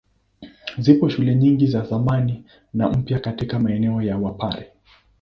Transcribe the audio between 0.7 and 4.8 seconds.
Zipo shule nyingi za zamani na mpya katika maeneo ya Wapare.